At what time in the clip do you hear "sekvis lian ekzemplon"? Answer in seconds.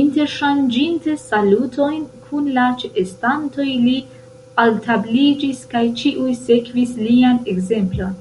6.48-8.18